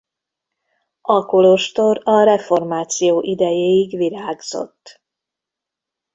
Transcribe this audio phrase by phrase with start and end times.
[1.01, 5.01] A kolostor a reformáció idejéig virágzott.